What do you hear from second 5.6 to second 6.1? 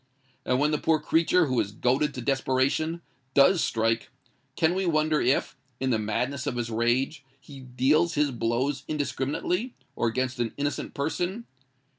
in the